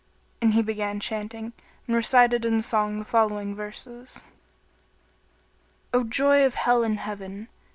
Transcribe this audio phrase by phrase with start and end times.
[0.41, 1.53] And he began chanting,
[1.85, 4.23] and recited in song the following verses,
[5.93, 7.49] "O joy of Hell and Heaven!